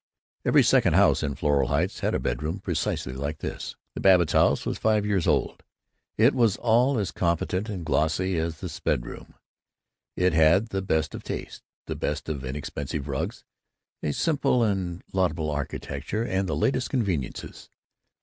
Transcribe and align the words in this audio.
Every 0.43 0.63
second 0.63 0.93
house 0.93 1.21
in 1.21 1.35
Floral 1.35 1.67
Heights 1.67 1.99
had 1.99 2.15
a 2.15 2.19
bedroom 2.19 2.59
precisely 2.59 3.13
like 3.13 3.37
this. 3.37 3.75
The 3.93 4.01
Babbitts' 4.01 4.33
house 4.33 4.65
was 4.65 4.79
five 4.79 5.05
years 5.05 5.27
old. 5.27 5.61
It 6.17 6.33
was 6.33 6.57
all 6.57 6.97
as 6.97 7.11
competent 7.11 7.69
and 7.69 7.85
glossy 7.85 8.35
as 8.39 8.61
this 8.61 8.79
bedroom. 8.79 9.35
It 10.15 10.33
had 10.33 10.69
the 10.69 10.81
best 10.81 11.13
of 11.13 11.21
taste, 11.23 11.61
the 11.85 11.95
best 11.95 12.29
of 12.29 12.43
inexpensive 12.43 13.07
rugs, 13.07 13.43
a 14.01 14.11
simple 14.11 14.63
and 14.63 15.03
laudable 15.13 15.51
architecture, 15.51 16.23
and 16.23 16.49
the 16.49 16.55
latest 16.55 16.89
conveniences. 16.89 17.69